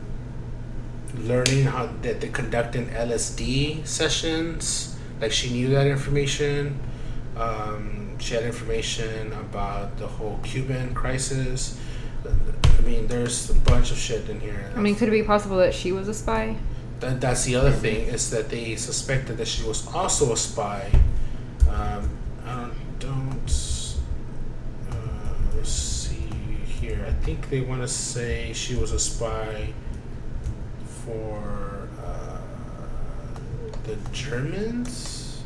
[1.14, 4.96] learning how that they conduct conducting LSD sessions.
[5.20, 6.78] Like she knew that information.
[7.36, 11.78] Um, she had information about the whole Cuban crisis.
[12.24, 14.72] I mean, there's a bunch of shit in here.
[14.74, 16.56] I mean, could it be possible that she was a spy?
[17.00, 20.90] That, that's the other thing is that they suspected that she was also a spy.
[21.68, 22.08] Um,
[22.44, 23.96] I don't, don't
[24.90, 25.60] uh,
[26.86, 27.04] here.
[27.06, 29.72] I think they want to say she was a spy
[31.04, 32.38] for uh,
[33.84, 35.42] the Germans.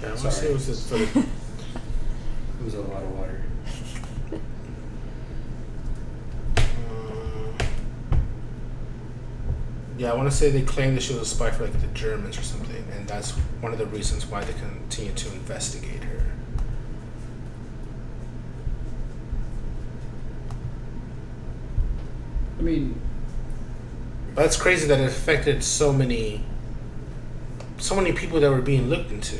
[0.00, 1.04] Yeah, I want to say it was for the
[2.60, 3.42] It was a lot of water.
[6.52, 7.64] Uh,
[9.98, 11.86] yeah, I want to say they claimed that she was a spy for like the
[11.88, 16.26] Germans or something, and that's one of the reasons why they continue to investigate her.
[22.58, 23.00] I mean,
[24.34, 26.44] But it's crazy that it affected so many,
[27.78, 29.38] so many people that were being looked into.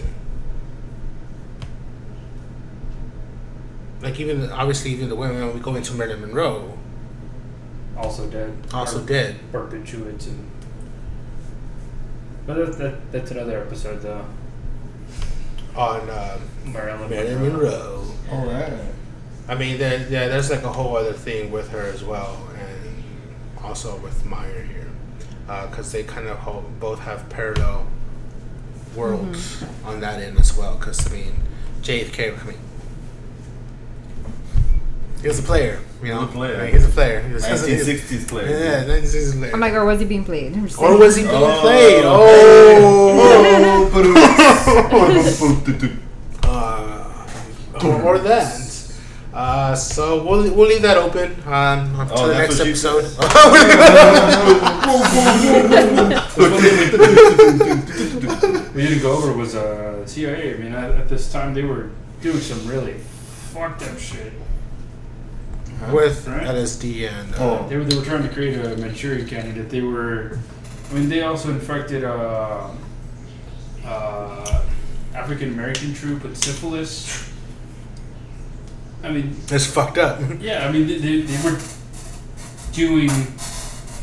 [4.03, 6.79] Like even obviously even the women when we go into Marilyn Monroe
[7.97, 8.57] also dead.
[8.73, 9.37] also Or dead.
[9.53, 10.51] Barbiturates and.
[12.51, 14.25] But that, that, that's another episode though.
[15.77, 17.61] on um, Marilyn, Marilyn Monroe.
[17.71, 18.15] Monroe.
[18.33, 18.73] All right.
[19.49, 23.05] I mean, there, yeah, there's like a whole other thing with her as well, and
[23.65, 24.89] also with Meyer here,
[25.69, 27.87] because they kind of ho- both have parallel
[28.97, 30.77] worlds on that end as well.
[30.77, 31.35] Because I mean,
[31.83, 32.59] JFK, I mean,
[35.23, 36.21] he was a player, you know.
[36.27, 36.61] He's a player.
[36.63, 37.21] I he's a player.
[37.23, 38.49] He was- he was- 1960s player.
[38.49, 39.53] Yeah, 1960s player.
[39.55, 40.57] I'm like, or was he being played?
[40.79, 41.61] Or was he being Oh.
[41.61, 42.05] played?
[42.05, 43.87] Oh.
[46.43, 46.45] Oh.
[46.45, 48.61] uh, or, or that.
[49.33, 53.05] Uh, so we'll, we'll leave that open um, to Oh, the next episode.
[58.75, 60.55] we didn't go over was uh, CIA.
[60.55, 61.91] I mean, at, at this time they were
[62.23, 62.95] doing some really
[63.53, 64.33] fucked up shit.
[65.93, 66.47] With Right.
[66.47, 67.69] LSD and uh, Oh.
[67.69, 69.71] They were, they were trying to create a Manchurian candidate.
[69.71, 70.39] They were,
[70.91, 72.71] I mean, they also infected uh,
[73.85, 74.63] uh,
[75.15, 77.29] African American troop with syphilis.
[79.03, 80.21] I mean, it's fucked up.
[80.41, 81.59] yeah, I mean, they, they, they were
[82.73, 83.11] doing,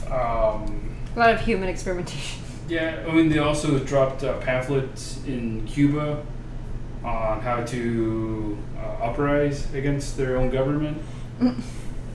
[0.07, 2.41] um, A lot of human experimentation.
[2.67, 6.25] yeah, I mean, they also dropped uh, pamphlets in Cuba
[7.03, 10.97] on how to uh, uprise against their own government.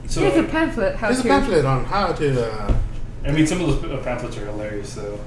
[0.07, 0.95] So, Here's a pamphlet.
[0.95, 2.45] How There's a pamphlet on how to.
[2.51, 2.75] Uh,
[3.25, 5.19] I mean, some of those uh, pamphlets are hilarious, though.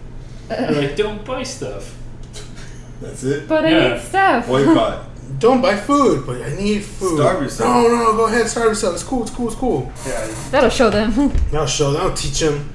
[0.49, 1.97] They're like, don't buy stuff.
[3.01, 3.49] That's it.
[3.49, 3.95] But I Yeah.
[3.95, 4.47] need stuff.
[4.47, 5.05] Boycott.
[5.41, 7.19] don't buy food, but I need food.
[7.19, 7.69] Starve yourself.
[7.85, 8.95] No, no, go ahead, starve yourself.
[8.95, 9.93] It's cool, it's cool, it's cool.
[10.07, 11.33] Yeah, That'll show them.
[11.53, 12.03] I'll show them.
[12.03, 12.71] I'll teach them.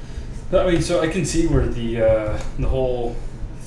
[0.52, 3.16] I mean, so I can see where the uh, the whole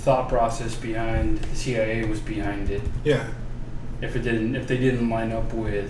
[0.03, 2.83] thought process behind the CIA was behind it.
[3.05, 3.27] Yeah.
[4.03, 5.89] If it didn't, if they didn't line up with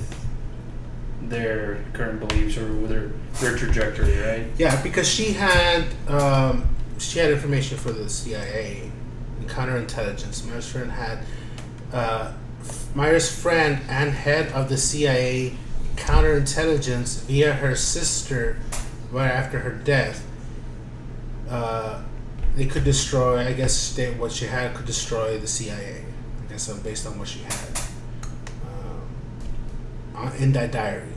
[1.29, 3.09] their current beliefs or their
[3.41, 4.47] their trajectory, right?
[4.59, 6.69] Yeah, because she had um,
[6.99, 8.91] she had information for the CIA
[9.39, 10.47] and counterintelligence.
[10.47, 11.19] Meyer's friend had
[11.93, 12.33] uh,
[12.95, 15.57] Meyer's friend and head of the CIA
[15.97, 18.57] counterintelligence via her sister
[19.11, 20.27] right after her death.
[21.49, 22.03] Uh,
[22.57, 23.39] they could destroy.
[23.47, 26.05] I guess they, what she had could destroy the CIA.
[26.47, 27.81] I guess um, based on what she had
[28.65, 29.03] um,
[30.15, 31.09] on- in that diary.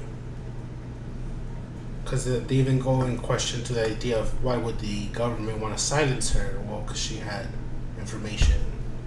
[2.07, 5.77] Because they even go in question to the idea of why would the government want
[5.77, 6.57] to silence her?
[6.65, 7.47] Well, because she had
[7.99, 8.61] information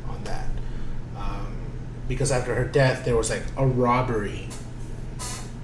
[0.06, 0.46] on that.
[1.16, 1.56] Um,
[2.08, 4.48] because after her death, there was like a robbery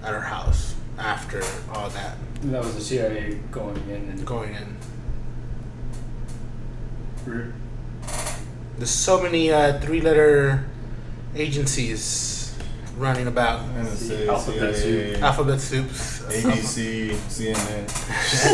[0.03, 1.43] at her house after
[1.75, 4.77] all that And that was the CIA going in and going in.
[8.79, 10.65] There's so many uh, three-letter
[11.35, 12.36] agencies
[12.97, 13.61] running about.
[13.75, 16.23] NSA, Alphabet CIA, Alphabet soups.
[16.23, 17.87] ABC, CNN,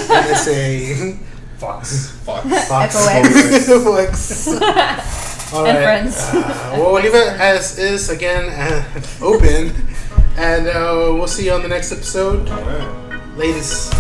[0.09, 1.18] NSA.
[1.59, 2.11] Fox.
[2.24, 2.68] Fox.
[2.68, 2.97] Fox.
[2.97, 4.47] FOX.
[4.49, 4.49] FOX.
[5.55, 5.82] All And.
[5.82, 6.16] Friends.
[6.18, 8.82] Uh, well, we'll leave it as is again, uh,
[9.20, 9.70] open,
[10.36, 12.49] and uh, we'll see you on the next episode.
[12.49, 13.36] All right.
[13.36, 13.90] Ladies.